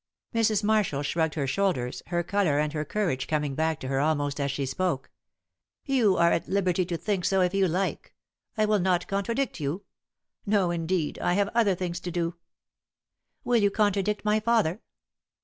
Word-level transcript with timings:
Mrs. 0.33 0.63
Marshall 0.63 1.03
shrugged 1.03 1.35
her 1.35 1.45
shoulders, 1.45 2.01
her 2.07 2.23
colour 2.23 2.57
and 2.57 2.73
her 2.73 2.83
courage 2.83 3.27
coming 3.27 3.53
back 3.53 3.79
to 3.81 3.87
her 3.87 3.99
almost 3.99 4.39
as 4.39 4.49
she 4.49 4.65
spoke. 4.65 5.11
"You 5.85 6.17
are 6.17 6.31
at 6.31 6.47
liberty 6.47 6.85
to 6.85 6.97
think 6.97 7.23
so 7.23 7.41
if 7.41 7.53
you 7.53 7.67
like. 7.67 8.15
I 8.57 8.65
will 8.65 8.79
not 8.79 9.07
contradict 9.07 9.59
you. 9.59 9.83
No, 10.43 10.71
indeed. 10.71 11.19
I 11.19 11.33
have 11.33 11.49
other 11.53 11.75
things 11.75 11.99
to 11.99 12.09
do." 12.09 12.33
"Will 13.43 13.57
you 13.61 13.69
contradict 13.69 14.25
my 14.25 14.39
father?" 14.39 14.81